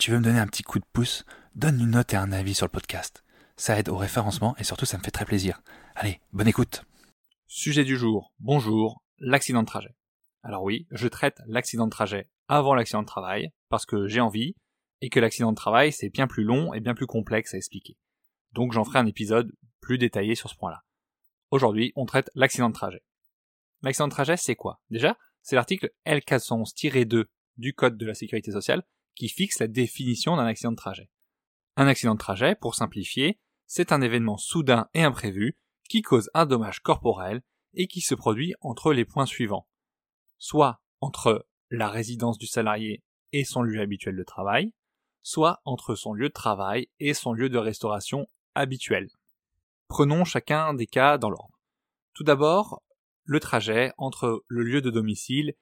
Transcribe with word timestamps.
Tu 0.00 0.10
veux 0.10 0.18
me 0.18 0.24
donner 0.24 0.38
un 0.38 0.46
petit 0.46 0.62
coup 0.62 0.78
de 0.78 0.84
pouce, 0.94 1.26
donne 1.54 1.78
une 1.78 1.90
note 1.90 2.14
et 2.14 2.16
un 2.16 2.32
avis 2.32 2.54
sur 2.54 2.64
le 2.64 2.70
podcast. 2.70 3.22
Ça 3.58 3.78
aide 3.78 3.90
au 3.90 3.98
référencement 3.98 4.56
et 4.56 4.64
surtout 4.64 4.86
ça 4.86 4.96
me 4.96 5.02
fait 5.02 5.10
très 5.10 5.26
plaisir. 5.26 5.60
Allez, 5.94 6.20
bonne 6.32 6.48
écoute. 6.48 6.86
Sujet 7.46 7.84
du 7.84 7.98
jour, 7.98 8.32
bonjour, 8.38 9.04
l'accident 9.18 9.60
de 9.60 9.66
trajet. 9.66 9.94
Alors 10.42 10.62
oui, 10.62 10.86
je 10.90 11.06
traite 11.06 11.42
l'accident 11.46 11.84
de 11.84 11.90
trajet 11.90 12.30
avant 12.48 12.74
l'accident 12.74 13.02
de 13.02 13.06
travail, 13.06 13.50
parce 13.68 13.84
que 13.84 14.06
j'ai 14.06 14.20
envie, 14.20 14.56
et 15.02 15.10
que 15.10 15.20
l'accident 15.20 15.50
de 15.50 15.56
travail 15.56 15.92
c'est 15.92 16.08
bien 16.08 16.26
plus 16.26 16.44
long 16.44 16.72
et 16.72 16.80
bien 16.80 16.94
plus 16.94 17.06
complexe 17.06 17.52
à 17.52 17.58
expliquer. 17.58 17.98
Donc 18.52 18.72
j'en 18.72 18.84
ferai 18.84 19.00
un 19.00 19.06
épisode 19.06 19.52
plus 19.82 19.98
détaillé 19.98 20.34
sur 20.34 20.48
ce 20.48 20.56
point-là. 20.56 20.80
Aujourd'hui, 21.50 21.92
on 21.94 22.06
traite 22.06 22.30
l'accident 22.34 22.70
de 22.70 22.74
trajet. 22.74 23.02
L'accident 23.82 24.08
de 24.08 24.14
trajet, 24.14 24.38
c'est 24.38 24.56
quoi? 24.56 24.80
Déjà, 24.88 25.18
c'est 25.42 25.56
l'article 25.56 25.90
L411-2 26.06 27.26
du 27.58 27.74
Code 27.74 27.98
de 27.98 28.06
la 28.06 28.14
Sécurité 28.14 28.50
sociale 28.50 28.82
qui 29.14 29.28
fixe 29.28 29.58
la 29.58 29.68
définition 29.68 30.36
d'un 30.36 30.46
accident 30.46 30.72
de 30.72 30.76
trajet. 30.76 31.10
Un 31.76 31.86
accident 31.86 32.14
de 32.14 32.18
trajet, 32.18 32.54
pour 32.54 32.74
simplifier, 32.74 33.38
c'est 33.66 33.92
un 33.92 34.00
événement 34.00 34.36
soudain 34.36 34.88
et 34.94 35.02
imprévu 35.02 35.56
qui 35.88 36.02
cause 36.02 36.30
un 36.34 36.46
dommage 36.46 36.80
corporel 36.80 37.42
et 37.74 37.86
qui 37.86 38.00
se 38.00 38.14
produit 38.14 38.54
entre 38.60 38.92
les 38.92 39.04
points 39.04 39.26
suivants. 39.26 39.68
Soit 40.38 40.80
entre 41.00 41.46
la 41.70 41.88
résidence 41.88 42.38
du 42.38 42.46
salarié 42.46 43.02
et 43.32 43.44
son 43.44 43.62
lieu 43.62 43.80
habituel 43.80 44.16
de 44.16 44.24
travail, 44.24 44.72
soit 45.22 45.60
entre 45.64 45.94
son 45.94 46.14
lieu 46.14 46.28
de 46.28 46.34
travail 46.34 46.88
et 46.98 47.14
son 47.14 47.32
lieu 47.32 47.48
de 47.48 47.58
restauration 47.58 48.26
habituel. 48.54 49.08
Prenons 49.88 50.24
chacun 50.24 50.74
des 50.74 50.86
cas 50.86 51.18
dans 51.18 51.30
l'ordre. 51.30 51.60
Tout 52.14 52.24
d'abord, 52.24 52.82
le 53.24 53.40
trajet 53.40 53.92
entre 53.98 54.44
le 54.48 54.62
lieu 54.62 54.80
de 54.80 54.90
domicile 54.90 55.54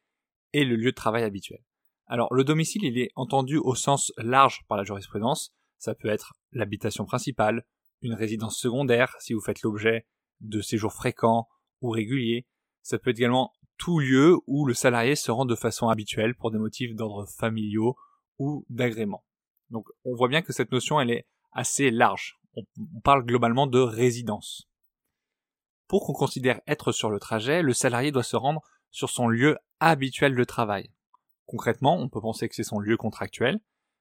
et 0.53 0.65
le 0.65 0.77
lieu 0.77 0.91
de 0.91 0.97
travail 0.97 1.25
habituel. 1.25 1.63
Alors, 2.09 2.33
le 2.33 2.43
domicile, 2.43 2.85
il 2.85 2.99
est 2.99 3.11
entendu 3.17 3.59
au 3.59 3.75
sens 3.75 4.13
large 4.17 4.65
par 4.67 4.79
la 4.79 4.85
jurisprudence. 4.85 5.55
Ça 5.77 5.95
peut 5.95 6.09
être 6.09 6.33
l'habitation 6.53 7.05
principale, 7.05 7.65
une 8.01 8.15
résidence 8.15 8.59
secondaire 8.59 9.15
si 9.21 9.35
vous 9.35 9.41
faites 9.41 9.63
l'objet 9.63 10.07
de 10.41 10.61
séjours 10.61 10.93
fréquents 10.93 11.49
ou 11.83 11.91
réguliers. 11.91 12.47
Ça 12.83 12.99
peut 12.99 13.11
être 13.11 13.19
également 13.19 13.53
tout 13.77 14.01
lieu 14.01 14.39
où 14.47 14.67
le 14.67 14.75
salarié 14.75 15.17
se 15.17 15.31
rend 15.31 15.45
de 15.45 15.55
façon 15.55 15.89
habituelle 15.89 16.35
pour 16.35 16.51
des 16.51 16.59
motifs 16.59 16.95
d'ordre 16.95 17.27
familiaux 17.27 17.97
ou 18.39 18.65
d'agrément. 18.69 19.25
Donc 19.71 19.87
on 20.05 20.15
voit 20.15 20.29
bien 20.29 20.43
que 20.43 20.53
cette 20.53 20.73
notion 20.73 21.01
elle 21.01 21.11
est 21.11 21.27
assez 21.53 21.91
large. 21.91 22.39
On, 22.55 22.65
parle 23.05 23.25
globalement 23.25 23.67
de 23.67 23.79
résidence. 23.79 24.69
Pour 25.87 26.05
qu'on 26.05 26.13
considère 26.13 26.61
être 26.67 26.93
sur 26.93 27.09
le 27.09 27.21
trajet, 27.21 27.63
le 27.63 27.73
salarié 27.73 28.11
doit 28.11 28.23
se 28.23 28.37
rendre 28.37 28.63
sur 28.91 29.11
son 29.11 29.29
lieu 29.29 29.57
habituel 29.81 30.35
de 30.35 30.45
travail. 30.45 30.91
Concrètement, 31.49 31.97
on 31.97 32.11
peut 32.11 32.21
penser 32.21 32.47
que 32.47 32.55
c'est 32.55 32.63
son 32.63 32.79
lieu 32.79 32.99
contractuel, 32.99 33.59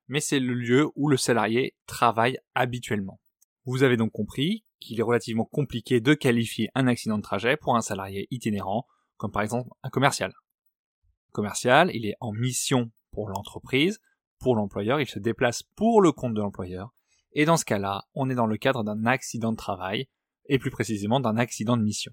mais 0.10 0.20
c'est 0.20 0.42
le 0.42 0.54
lieu 0.54 0.90
où 0.96 1.08
le 1.08 1.16
salarié 1.16 1.78
travaille 1.86 2.38
habituellement. 2.56 3.22
Vous 3.64 3.84
avez 3.84 3.96
donc 3.96 4.12
compris 4.12 4.66
qu'il 4.82 5.00
est 5.00 5.04
relativement 5.04 5.46
compliqué 5.46 6.02
de 6.02 6.14
qualifier 6.14 6.70
un 6.76 6.88
accident 6.88 7.18
de 7.18 7.24
trajet 7.24 7.56
pour 7.56 7.78
un 7.78 7.82
salarié 7.82 8.28
itinérant, 8.32 8.86
comme 9.16 9.32
par 9.32 9.44
exemple 9.44 9.70
un 9.82 9.90
commercial. 9.90 10.34
commercial, 11.32 11.90
il 11.94 12.06
est 12.06 12.18
en 12.20 12.34
mission 12.34 12.92
pour 13.12 13.30
l'entreprise, 13.30 14.02
pour 14.40 14.58
l'employeur, 14.58 15.00
il 15.00 15.08
se 15.08 15.20
déplace 15.20 15.64
pour 15.64 16.02
le 16.02 16.12
compte 16.12 16.34
de 16.34 16.42
l'employeur, 16.42 16.94
et 17.32 17.46
dans 17.46 17.56
ce 17.56 17.64
cas-là, 17.64 18.04
on 18.14 18.30
est 18.30 18.36
dans 18.36 18.46
le 18.46 18.58
cadre 18.58 18.84
d'un 18.84 19.06
accident 19.06 19.54
de 19.54 19.58
travail, 19.58 20.10
et 20.50 20.60
plus 20.60 20.72
précisément 20.72 21.22
d'un 21.22 21.38
accident 21.38 21.78
de 21.78 21.84
mission. 21.84 22.12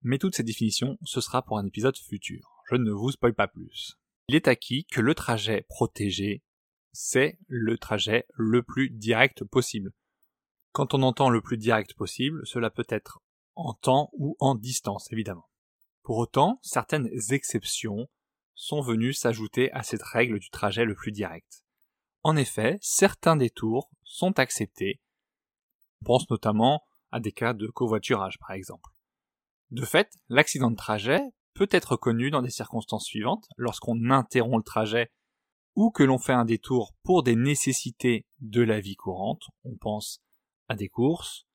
Mais 0.00 0.16
toutes 0.16 0.34
ces 0.34 0.44
définitions, 0.44 0.96
ce 1.02 1.20
sera 1.20 1.42
pour 1.42 1.58
un 1.58 1.66
épisode 1.66 1.96
futur. 1.98 2.62
Je 2.70 2.76
ne 2.76 2.90
vous 2.90 3.10
spoil 3.10 3.34
pas 3.34 3.48
plus. 3.48 3.98
Il 4.28 4.34
est 4.34 4.48
acquis 4.48 4.86
que 4.86 5.00
le 5.00 5.14
trajet 5.14 5.62
protégé, 5.68 6.42
c'est 6.92 7.38
le 7.46 7.78
trajet 7.78 8.26
le 8.34 8.62
plus 8.62 8.90
direct 8.90 9.44
possible. 9.44 9.92
Quand 10.72 10.94
on 10.94 11.02
entend 11.02 11.30
le 11.30 11.40
plus 11.40 11.58
direct 11.58 11.94
possible, 11.94 12.44
cela 12.44 12.70
peut 12.70 12.86
être 12.88 13.20
en 13.54 13.74
temps 13.74 14.10
ou 14.14 14.36
en 14.40 14.54
distance, 14.54 15.10
évidemment. 15.12 15.48
Pour 16.02 16.18
autant, 16.18 16.58
certaines 16.62 17.08
exceptions 17.30 18.08
sont 18.54 18.80
venues 18.80 19.12
s'ajouter 19.12 19.70
à 19.72 19.82
cette 19.82 20.02
règle 20.02 20.38
du 20.38 20.50
trajet 20.50 20.84
le 20.84 20.94
plus 20.94 21.12
direct. 21.12 21.64
En 22.22 22.36
effet, 22.36 22.78
certains 22.80 23.36
détours 23.36 23.90
sont 24.02 24.38
acceptés. 24.38 25.00
On 26.02 26.06
pense 26.06 26.30
notamment 26.30 26.82
à 27.12 27.20
des 27.20 27.32
cas 27.32 27.54
de 27.54 27.68
covoiturage, 27.68 28.38
par 28.38 28.52
exemple. 28.52 28.90
De 29.70 29.84
fait, 29.84 30.10
l'accident 30.28 30.70
de 30.70 30.76
trajet 30.76 31.20
peut 31.56 31.68
être 31.70 31.96
connu 31.96 32.30
dans 32.30 32.42
des 32.42 32.50
circonstances 32.50 33.06
suivantes, 33.06 33.48
lorsqu'on 33.56 34.10
interrompt 34.10 34.58
le 34.58 34.62
trajet 34.62 35.10
ou 35.74 35.90
que 35.90 36.02
l'on 36.02 36.18
fait 36.18 36.32
un 36.32 36.44
détour 36.44 36.94
pour 37.02 37.22
des 37.22 37.34
nécessités 37.34 38.26
de 38.40 38.62
la 38.62 38.80
vie 38.80 38.94
courante, 38.94 39.42
on 39.64 39.76
pense 39.76 40.20
à 40.68 40.76
des 40.76 40.88
courses, 40.88 41.46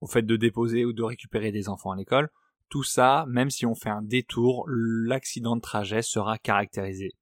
au 0.00 0.06
fait 0.06 0.22
de 0.22 0.36
déposer 0.36 0.84
ou 0.84 0.92
de 0.92 1.02
récupérer 1.02 1.52
des 1.52 1.68
enfants 1.68 1.90
à 1.90 1.96
l'école, 1.96 2.30
tout 2.68 2.82
ça, 2.82 3.24
même 3.28 3.50
si 3.50 3.66
on 3.66 3.74
fait 3.74 3.90
un 3.90 4.02
détour, 4.02 4.64
l'accident 4.68 5.56
de 5.56 5.60
trajet 5.60 6.02
sera 6.02 6.38
caractérisé. 6.38 7.12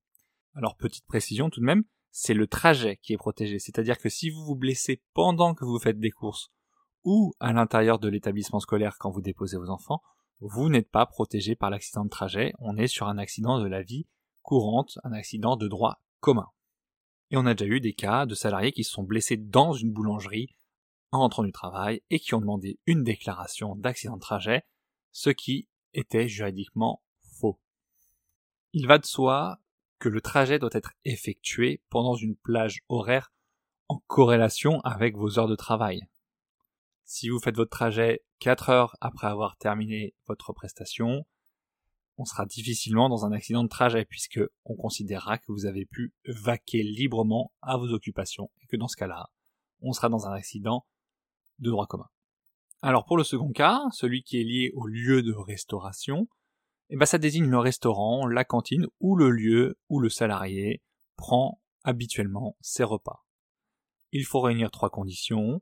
Alors 0.54 0.76
petite 0.76 1.06
précision 1.06 1.50
tout 1.50 1.60
de 1.60 1.66
même, 1.66 1.84
c'est 2.10 2.34
le 2.34 2.46
trajet 2.46 2.98
qui 3.02 3.12
est 3.12 3.18
protégé, 3.18 3.58
c'est-à-dire 3.58 3.98
que 3.98 4.08
si 4.08 4.30
vous 4.30 4.44
vous 4.44 4.56
blessez 4.56 5.02
pendant 5.14 5.54
que 5.54 5.64
vous 5.64 5.80
faites 5.80 5.98
des 5.98 6.12
courses 6.12 6.50
ou 7.02 7.34
à 7.40 7.52
l'intérieur 7.52 7.98
de 7.98 8.08
l'établissement 8.08 8.60
scolaire 8.60 8.96
quand 8.98 9.10
vous 9.10 9.20
déposez 9.20 9.56
vos 9.56 9.68
enfants, 9.68 10.00
vous 10.40 10.68
n'êtes 10.68 10.90
pas 10.90 11.06
protégé 11.06 11.56
par 11.56 11.70
l'accident 11.70 12.04
de 12.04 12.10
trajet, 12.10 12.52
on 12.58 12.76
est 12.76 12.86
sur 12.86 13.08
un 13.08 13.18
accident 13.18 13.60
de 13.60 13.66
la 13.66 13.82
vie 13.82 14.06
courante, 14.42 14.98
un 15.04 15.12
accident 15.12 15.56
de 15.56 15.68
droit 15.68 16.00
commun. 16.20 16.48
Et 17.30 17.36
on 17.36 17.46
a 17.46 17.54
déjà 17.54 17.70
eu 17.70 17.80
des 17.80 17.94
cas 17.94 18.26
de 18.26 18.34
salariés 18.34 18.72
qui 18.72 18.84
se 18.84 18.92
sont 18.92 19.02
blessés 19.02 19.36
dans 19.36 19.72
une 19.72 19.92
boulangerie 19.92 20.54
en 21.10 21.20
rentrant 21.20 21.44
du 21.44 21.52
travail 21.52 22.02
et 22.10 22.18
qui 22.18 22.34
ont 22.34 22.40
demandé 22.40 22.78
une 22.86 23.02
déclaration 23.02 23.76
d'accident 23.76 24.16
de 24.16 24.20
trajet, 24.20 24.64
ce 25.12 25.30
qui 25.30 25.68
était 25.92 26.28
juridiquement 26.28 27.02
faux. 27.22 27.60
Il 28.72 28.86
va 28.86 28.98
de 28.98 29.06
soi 29.06 29.58
que 29.98 30.08
le 30.08 30.20
trajet 30.20 30.58
doit 30.58 30.70
être 30.72 30.92
effectué 31.04 31.82
pendant 31.88 32.16
une 32.16 32.36
plage 32.36 32.80
horaire 32.88 33.32
en 33.88 34.02
corrélation 34.06 34.80
avec 34.80 35.16
vos 35.16 35.38
heures 35.38 35.48
de 35.48 35.56
travail. 35.56 36.02
Si 37.04 37.28
vous 37.28 37.38
faites 37.38 37.56
votre 37.56 37.70
trajet 37.70 38.24
4 38.38 38.70
heures 38.70 38.96
après 39.00 39.26
avoir 39.26 39.56
terminé 39.58 40.14
votre 40.26 40.54
prestation, 40.54 41.26
on 42.16 42.24
sera 42.24 42.46
difficilement 42.46 43.08
dans 43.08 43.26
un 43.26 43.32
accident 43.32 43.62
de 43.62 43.68
trajet 43.68 44.06
puisque 44.06 44.40
on 44.64 44.74
considérera 44.74 45.36
que 45.36 45.52
vous 45.52 45.66
avez 45.66 45.84
pu 45.84 46.14
vaquer 46.26 46.82
librement 46.82 47.52
à 47.60 47.76
vos 47.76 47.92
occupations 47.92 48.50
et 48.62 48.66
que 48.66 48.76
dans 48.76 48.88
ce 48.88 48.96
cas-là, 48.96 49.28
on 49.80 49.92
sera 49.92 50.08
dans 50.08 50.26
un 50.26 50.32
accident 50.32 50.86
de 51.58 51.70
droit 51.70 51.86
commun. 51.86 52.08
Alors 52.80 53.04
pour 53.04 53.18
le 53.18 53.24
second 53.24 53.52
cas, 53.52 53.82
celui 53.92 54.22
qui 54.22 54.40
est 54.40 54.44
lié 54.44 54.70
au 54.74 54.86
lieu 54.86 55.22
de 55.22 55.32
restauration, 55.32 56.26
eh 56.88 56.96
ben 56.96 57.06
ça 57.06 57.18
désigne 57.18 57.48
le 57.48 57.58
restaurant, 57.58 58.26
la 58.26 58.44
cantine 58.44 58.86
ou 59.00 59.14
le 59.16 59.30
lieu 59.30 59.78
où 59.90 60.00
le 60.00 60.08
salarié 60.08 60.82
prend 61.16 61.60
habituellement 61.82 62.56
ses 62.60 62.84
repas. 62.84 63.24
Il 64.12 64.24
faut 64.24 64.40
réunir 64.40 64.70
trois 64.70 64.90
conditions 64.90 65.60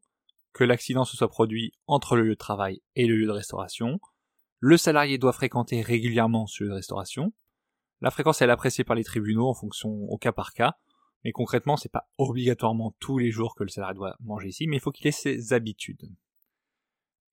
que 0.52 0.64
l'accident 0.64 1.04
se 1.04 1.16
soit 1.16 1.28
produit 1.28 1.72
entre 1.87 2.16
le 2.16 2.25
lieu 2.25 2.34
de 2.34 2.38
travail 2.38 2.82
et 2.94 3.06
le 3.06 3.16
lieu 3.16 3.26
de 3.26 3.32
restauration, 3.32 4.00
le 4.60 4.76
salarié 4.76 5.19
doit 5.19 5.32
fréquenter 5.32 5.81
régulièrement 5.82 6.46
ce 6.46 6.64
lieu 6.64 6.70
de 6.70 6.75
restauration, 6.75 7.32
la 8.02 8.10
fréquence 8.10 8.43
est 8.43 8.50
appréciée 8.50 8.82
par 8.82 8.96
les 8.96 9.04
tribunaux 9.04 9.49
en 9.49 9.54
fonction 9.54 9.90
au 9.90 10.19
cas 10.19 10.32
par 10.32 10.52
cas, 10.54 10.76
mais 11.25 11.31
concrètement, 11.31 11.76
c'est 11.76 11.88
pas 11.88 12.08
obligatoirement 12.19 12.96
tous 12.99 13.19
les 13.19 13.31
jours 13.31 13.54
que 13.54 13.62
le 13.62 13.69
salarié 13.69 13.94
doit 13.94 14.16
manger 14.19 14.49
ici, 14.49 14.66
mais 14.66 14.76
il 14.78 14.81
faut 14.81 14.90
qu'il 14.90 15.06
ait 15.06 15.12
ses 15.12 15.52
habitudes. 15.52 16.10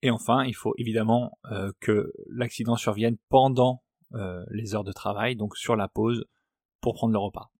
Et 0.02 0.10
enfin, 0.10 0.44
il 0.44 0.54
faut 0.54 0.72
évidemment 0.78 1.38
euh, 1.50 1.72
que 1.80 2.12
l'accident 2.28 2.76
survienne 2.76 3.16
pendant 3.28 3.82
euh, 4.14 4.44
les 4.50 4.76
heures 4.76 4.84
de 4.84 4.92
travail, 4.92 5.34
donc 5.34 5.56
sur 5.56 5.74
la 5.74 5.88
pause, 5.88 6.24
pour 6.80 6.94
prendre 6.94 7.12
le 7.12 7.18
repas. 7.18 7.50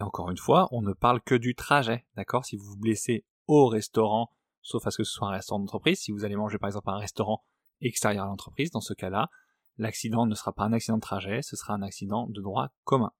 Et 0.00 0.04
encore 0.04 0.30
une 0.30 0.36
fois, 0.36 0.68
on 0.70 0.82
ne 0.82 0.92
parle 0.92 1.22
que 1.22 1.34
du 1.34 1.54
trajet, 1.54 2.04
d'accord? 2.14 2.44
Si 2.44 2.56
vous 2.56 2.64
vous 2.64 2.76
blessez 2.76 3.24
au 3.46 3.68
restaurant, 3.68 4.30
sauf 4.62 4.86
à 4.86 4.90
ce 4.90 4.98
que 4.98 5.04
ce 5.04 5.12
soit 5.12 5.28
un 5.28 5.32
restaurant 5.32 5.60
d'entreprise, 5.60 6.00
si 6.00 6.12
vous 6.12 6.24
allez 6.24 6.36
manger 6.36 6.58
par 6.58 6.68
exemple 6.68 6.90
à 6.90 6.94
un 6.94 6.98
restaurant 6.98 7.44
extérieur 7.80 8.24
à 8.24 8.26
l'entreprise, 8.26 8.70
dans 8.70 8.80
ce 8.80 8.94
cas-là, 8.94 9.28
l'accident 9.76 10.26
ne 10.26 10.34
sera 10.34 10.52
pas 10.52 10.64
un 10.64 10.72
accident 10.72 10.96
de 10.96 11.02
trajet, 11.02 11.42
ce 11.42 11.56
sera 11.56 11.74
un 11.74 11.82
accident 11.82 12.26
de 12.28 12.40
droit 12.40 12.68
commun. 12.84 13.12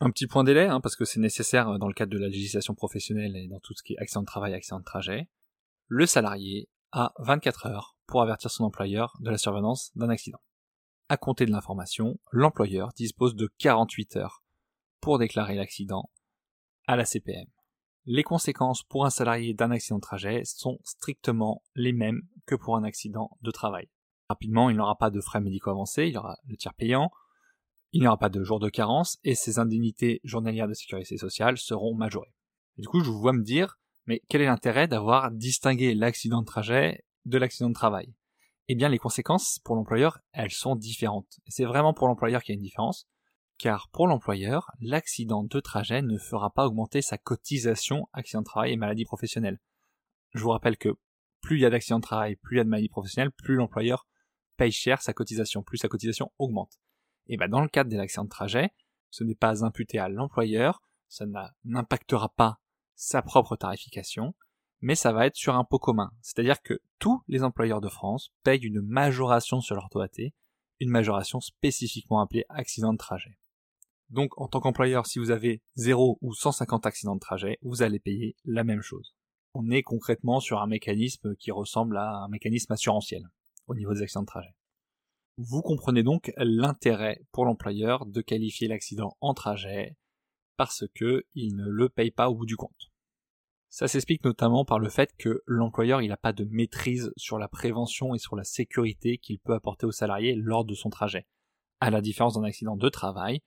Un 0.00 0.10
petit 0.10 0.26
point 0.26 0.44
délai, 0.44 0.66
hein, 0.66 0.80
parce 0.80 0.94
que 0.94 1.04
c'est 1.04 1.20
nécessaire 1.20 1.78
dans 1.78 1.88
le 1.88 1.94
cadre 1.94 2.12
de 2.12 2.18
la 2.18 2.28
législation 2.28 2.74
professionnelle 2.74 3.36
et 3.36 3.48
dans 3.48 3.58
tout 3.60 3.74
ce 3.74 3.82
qui 3.82 3.94
est 3.94 3.98
accident 3.98 4.22
de 4.22 4.26
travail, 4.26 4.54
accident 4.54 4.78
de 4.78 4.84
trajet. 4.84 5.28
Le 5.88 6.06
salarié 6.06 6.68
a 6.92 7.12
24 7.18 7.66
heures 7.66 7.96
pour 8.06 8.22
avertir 8.22 8.50
son 8.50 8.64
employeur 8.64 9.16
de 9.20 9.30
la 9.30 9.38
survenance 9.38 9.90
d'un 9.96 10.08
accident. 10.08 10.40
À 11.08 11.16
compter 11.16 11.46
de 11.46 11.50
l'information, 11.50 12.18
l'employeur 12.30 12.90
dispose 12.94 13.34
de 13.34 13.50
48 13.58 14.16
heures 14.16 14.44
pour 15.00 15.18
déclarer 15.18 15.54
l'accident 15.54 16.10
à 16.86 16.96
la 16.96 17.04
CPM. 17.04 17.46
Les 18.10 18.22
conséquences 18.22 18.84
pour 18.84 19.04
un 19.04 19.10
salarié 19.10 19.52
d'un 19.52 19.70
accident 19.70 19.98
de 19.98 20.00
trajet 20.00 20.40
sont 20.46 20.78
strictement 20.82 21.62
les 21.74 21.92
mêmes 21.92 22.22
que 22.46 22.54
pour 22.54 22.74
un 22.74 22.82
accident 22.82 23.36
de 23.42 23.50
travail. 23.50 23.90
Rapidement, 24.30 24.70
il 24.70 24.76
n'aura 24.76 24.96
pas 24.96 25.10
de 25.10 25.20
frais 25.20 25.42
médicaux 25.42 25.72
avancés, 25.72 26.06
il 26.06 26.14
y 26.14 26.16
aura 26.16 26.38
le 26.46 26.56
tiers 26.56 26.72
payant, 26.72 27.10
il 27.92 28.00
n'y 28.00 28.06
aura 28.06 28.16
pas 28.16 28.30
de 28.30 28.42
jour 28.42 28.60
de 28.60 28.70
carence 28.70 29.18
et 29.24 29.34
ses 29.34 29.58
indemnités 29.58 30.22
journalières 30.24 30.68
de 30.68 30.72
sécurité 30.72 31.18
sociale 31.18 31.58
seront 31.58 31.94
majorées. 31.94 32.32
du 32.78 32.88
coup, 32.88 33.00
je 33.00 33.10
vous 33.10 33.20
vois 33.20 33.34
me 33.34 33.42
dire, 33.42 33.78
mais 34.06 34.22
quel 34.30 34.40
est 34.40 34.46
l'intérêt 34.46 34.88
d'avoir 34.88 35.30
distingué 35.30 35.94
l'accident 35.94 36.40
de 36.40 36.46
trajet 36.46 37.04
de 37.26 37.36
l'accident 37.36 37.68
de 37.68 37.74
travail? 37.74 38.14
Eh 38.68 38.74
bien, 38.74 38.88
les 38.88 38.96
conséquences 38.96 39.60
pour 39.64 39.76
l'employeur, 39.76 40.18
elles 40.32 40.50
sont 40.50 40.76
différentes. 40.76 41.40
C'est 41.46 41.66
vraiment 41.66 41.92
pour 41.92 42.08
l'employeur 42.08 42.42
qu'il 42.42 42.54
y 42.54 42.56
a 42.56 42.58
une 42.58 42.64
différence, 42.64 43.06
car 43.58 43.88
pour 43.88 44.06
l'employeur, 44.06 44.70
l'accident 44.80 45.42
de 45.42 45.60
trajet 45.60 46.00
ne 46.00 46.16
fera 46.16 46.50
pas 46.50 46.66
augmenter 46.66 47.02
sa 47.02 47.18
cotisation 47.18 48.08
accident 48.12 48.42
de 48.42 48.46
travail 48.46 48.72
et 48.72 48.76
maladie 48.76 49.04
professionnelle. 49.04 49.60
Je 50.34 50.42
vous 50.42 50.50
rappelle 50.50 50.76
que 50.76 50.96
plus 51.40 51.56
il 51.56 51.62
y 51.62 51.66
a 51.66 51.70
d'accidents 51.70 51.98
de 51.98 52.04
travail, 52.04 52.36
plus 52.36 52.56
il 52.56 52.58
y 52.58 52.60
a 52.60 52.64
de 52.64 52.68
maladie 52.68 52.88
professionnelle, 52.88 53.32
plus 53.32 53.56
l'employeur 53.56 54.06
paye 54.56 54.72
cher 54.72 55.02
sa 55.02 55.12
cotisation, 55.12 55.62
plus 55.62 55.78
sa 55.78 55.88
cotisation 55.88 56.32
augmente. 56.38 56.78
Et 57.26 57.36
bien 57.36 57.48
dans 57.48 57.60
le 57.60 57.68
cadre 57.68 57.90
des 57.90 57.98
accidents 57.98 58.24
de 58.24 58.30
trajet, 58.30 58.70
ce 59.10 59.24
n'est 59.24 59.34
pas 59.34 59.64
imputé 59.64 59.98
à 59.98 60.08
l'employeur, 60.08 60.82
ça 61.08 61.24
n'impactera 61.64 62.28
pas 62.28 62.60
sa 62.94 63.22
propre 63.22 63.56
tarification, 63.56 64.34
mais 64.80 64.94
ça 64.94 65.12
va 65.12 65.26
être 65.26 65.36
sur 65.36 65.54
un 65.54 65.64
pot 65.64 65.78
commun. 65.78 66.12
C'est-à-dire 66.20 66.62
que 66.62 66.80
tous 66.98 67.22
les 67.28 67.42
employeurs 67.42 67.80
de 67.80 67.88
France 67.88 68.32
payent 68.42 68.64
une 68.64 68.80
majoration 68.82 69.60
sur 69.60 69.74
leur 69.74 69.88
taux 69.88 70.02
une 70.80 70.90
majoration 70.90 71.40
spécifiquement 71.40 72.20
appelée 72.20 72.44
accident 72.48 72.92
de 72.92 72.98
trajet. 72.98 73.38
Donc 74.10 74.38
en 74.40 74.48
tant 74.48 74.60
qu'employeur, 74.60 75.06
si 75.06 75.18
vous 75.18 75.30
avez 75.30 75.62
0 75.76 76.18
ou 76.20 76.34
150 76.34 76.86
accidents 76.86 77.14
de 77.14 77.20
trajet, 77.20 77.58
vous 77.62 77.82
allez 77.82 77.98
payer 77.98 78.36
la 78.44 78.64
même 78.64 78.80
chose. 78.80 79.14
On 79.54 79.70
est 79.70 79.82
concrètement 79.82 80.40
sur 80.40 80.60
un 80.60 80.66
mécanisme 80.66 81.34
qui 81.36 81.50
ressemble 81.50 81.96
à 81.98 82.24
un 82.24 82.28
mécanisme 82.28 82.72
assurantiel 82.72 83.22
au 83.66 83.74
niveau 83.74 83.92
des 83.92 84.02
accidents 84.02 84.22
de 84.22 84.26
trajet. 84.26 84.54
Vous 85.36 85.62
comprenez 85.62 86.02
donc 86.02 86.32
l'intérêt 86.36 87.20
pour 87.32 87.44
l'employeur 87.44 88.06
de 88.06 88.20
qualifier 88.20 88.66
l'accident 88.66 89.16
en 89.20 89.34
trajet 89.34 89.96
parce 90.56 90.84
que 90.94 91.24
il 91.34 91.54
ne 91.54 91.68
le 91.68 91.88
paye 91.88 92.10
pas 92.10 92.28
au 92.28 92.34
bout 92.34 92.46
du 92.46 92.56
compte. 92.56 92.90
Ça 93.68 93.86
s'explique 93.86 94.24
notamment 94.24 94.64
par 94.64 94.78
le 94.78 94.88
fait 94.88 95.14
que 95.18 95.42
l'employeur 95.46 96.00
il 96.00 96.08
n'a 96.08 96.16
pas 96.16 96.32
de 96.32 96.44
maîtrise 96.50 97.12
sur 97.16 97.38
la 97.38 97.48
prévention 97.48 98.14
et 98.14 98.18
sur 98.18 98.34
la 98.34 98.44
sécurité 98.44 99.18
qu'il 99.18 99.38
peut 99.38 99.52
apporter 99.52 99.86
au 99.86 99.92
salarié 99.92 100.34
lors 100.34 100.64
de 100.64 100.74
son 100.74 100.88
trajet, 100.88 101.26
à 101.80 101.90
la 101.90 102.00
différence 102.00 102.34
d'un 102.34 102.44
accident 102.44 102.76
de 102.76 102.88
travail 102.88 103.40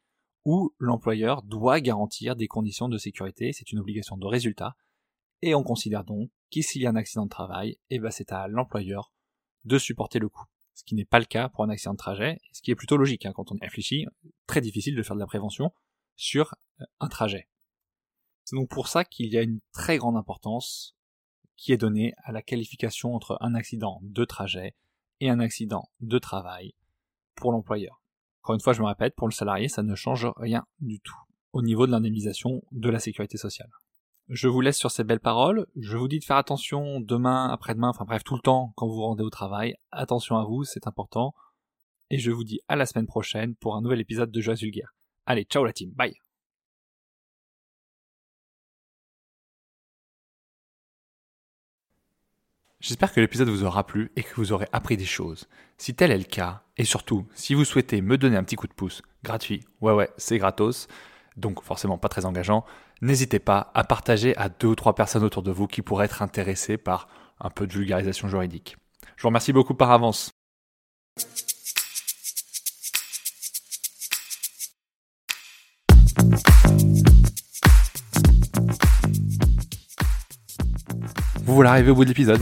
où 0.45 0.73
l'employeur 0.79 1.43
doit 1.43 1.81
garantir 1.81 2.35
des 2.35 2.47
conditions 2.47 2.89
de 2.89 2.97
sécurité, 2.97 3.51
c'est 3.53 3.71
une 3.71 3.79
obligation 3.79 4.17
de 4.17 4.25
résultat, 4.25 4.75
et 5.41 5.55
on 5.55 5.63
considère 5.63 6.03
donc 6.03 6.29
qu'il 6.49 6.63
y 6.81 6.85
a 6.85 6.89
un 6.89 6.95
accident 6.95 7.25
de 7.25 7.29
travail, 7.29 7.71
et 7.89 7.95
eh 7.95 7.99
ben 7.99 8.11
c'est 8.11 8.31
à 8.31 8.47
l'employeur 8.47 9.13
de 9.65 9.77
supporter 9.77 10.19
le 10.19 10.29
coût 10.29 10.45
ce 10.81 10.83
qui 10.83 10.95
n'est 10.95 11.05
pas 11.05 11.19
le 11.19 11.25
cas 11.25 11.47
pour 11.49 11.63
un 11.63 11.69
accident 11.69 11.93
de 11.93 11.97
trajet, 11.97 12.39
ce 12.51 12.61
qui 12.61 12.71
est 12.71 12.75
plutôt 12.75 12.97
logique 12.97 13.25
hein, 13.25 13.33
quand 13.33 13.51
on 13.51 13.57
réfléchit, 13.61 14.05
très 14.47 14.61
difficile 14.61 14.95
de 14.95 15.03
faire 15.03 15.15
de 15.15 15.19
la 15.19 15.27
prévention 15.27 15.71
sur 16.15 16.55
euh, 16.79 16.85
un 16.99 17.07
trajet. 17.07 17.47
C'est 18.45 18.55
donc 18.55 18.69
pour 18.69 18.87
ça 18.87 19.05
qu'il 19.05 19.27
y 19.27 19.37
a 19.37 19.43
une 19.43 19.59
très 19.71 19.97
grande 19.97 20.17
importance 20.17 20.95
qui 21.55 21.71
est 21.71 21.77
donnée 21.77 22.13
à 22.23 22.31
la 22.31 22.41
qualification 22.41 23.13
entre 23.13 23.37
un 23.41 23.53
accident 23.53 23.99
de 24.01 24.25
trajet 24.25 24.75
et 25.19 25.29
un 25.29 25.39
accident 25.39 25.89
de 25.99 26.17
travail 26.17 26.73
pour 27.35 27.51
l'employeur. 27.51 28.00
Encore 28.43 28.55
une 28.55 28.61
fois, 28.61 28.73
je 28.73 28.81
me 28.81 28.87
répète, 28.87 29.15
pour 29.15 29.27
le 29.27 29.33
salarié, 29.33 29.67
ça 29.67 29.83
ne 29.83 29.95
change 29.95 30.27
rien 30.37 30.65
du 30.79 30.99
tout 30.99 31.17
au 31.53 31.61
niveau 31.61 31.85
de 31.85 31.91
l'indemnisation 31.91 32.61
de 32.71 32.89
la 32.89 32.99
sécurité 32.99 33.37
sociale. 33.37 33.69
Je 34.29 34.47
vous 34.47 34.61
laisse 34.61 34.77
sur 34.77 34.91
ces 34.91 35.03
belles 35.03 35.19
paroles. 35.19 35.67
Je 35.75 35.97
vous 35.97 36.07
dis 36.07 36.19
de 36.19 36.23
faire 36.23 36.37
attention 36.37 37.01
demain, 37.01 37.49
après-demain, 37.49 37.89
enfin 37.89 38.05
bref, 38.05 38.23
tout 38.23 38.35
le 38.35 38.41
temps 38.41 38.71
quand 38.75 38.87
vous 38.87 38.95
vous 38.95 39.01
rendez 39.01 39.23
au 39.23 39.29
travail. 39.29 39.75
Attention 39.91 40.37
à 40.37 40.45
vous, 40.45 40.63
c'est 40.63 40.87
important. 40.87 41.33
Et 42.09 42.17
je 42.17 42.31
vous 42.31 42.43
dis 42.43 42.59
à 42.67 42.75
la 42.75 42.85
semaine 42.85 43.07
prochaine 43.07 43.55
pour 43.55 43.75
un 43.75 43.81
nouvel 43.81 43.99
épisode 43.99 44.31
de 44.31 44.41
Joie 44.41 44.55
Vulgaire. 44.55 44.95
Allez, 45.25 45.43
ciao 45.43 45.65
la 45.65 45.73
team, 45.73 45.91
bye 45.91 46.20
J'espère 52.81 53.13
que 53.13 53.19
l'épisode 53.19 53.47
vous 53.47 53.63
aura 53.63 53.85
plu 53.85 54.11
et 54.15 54.23
que 54.23 54.33
vous 54.37 54.53
aurez 54.53 54.67
appris 54.71 54.97
des 54.97 55.05
choses. 55.05 55.47
Si 55.77 55.93
tel 55.93 56.09
est 56.09 56.17
le 56.17 56.23
cas, 56.23 56.63
et 56.77 56.83
surtout, 56.83 57.27
si 57.35 57.53
vous 57.53 57.63
souhaitez 57.63 58.01
me 58.01 58.17
donner 58.17 58.37
un 58.37 58.43
petit 58.43 58.55
coup 58.55 58.65
de 58.65 58.73
pouce, 58.73 59.03
gratuit, 59.23 59.63
ouais 59.81 59.93
ouais, 59.93 60.09
c'est 60.17 60.39
gratos, 60.39 60.87
donc 61.37 61.61
forcément 61.61 61.99
pas 61.99 62.09
très 62.09 62.25
engageant, 62.25 62.65
n'hésitez 63.03 63.37
pas 63.37 63.69
à 63.75 63.83
partager 63.83 64.35
à 64.35 64.49
deux 64.49 64.69
ou 64.69 64.75
trois 64.75 64.95
personnes 64.95 65.23
autour 65.23 65.43
de 65.43 65.51
vous 65.51 65.67
qui 65.67 65.83
pourraient 65.83 66.05
être 66.05 66.23
intéressées 66.23 66.77
par 66.77 67.07
un 67.39 67.51
peu 67.51 67.67
de 67.67 67.73
vulgarisation 67.73 68.27
juridique. 68.27 68.77
Je 69.15 69.21
vous 69.21 69.27
remercie 69.27 69.53
beaucoup 69.53 69.75
par 69.75 69.91
avance. 69.91 70.31
Vous 81.43 81.53
voilà 81.53 81.73
arrivé 81.73 81.91
au 81.91 81.95
bout 81.95 82.05
de 82.05 82.09
l'épisode? 82.09 82.41